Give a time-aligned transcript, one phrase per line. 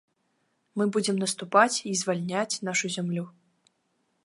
[0.79, 3.25] Мы будзем наступаць і звальняць нашу зямлю.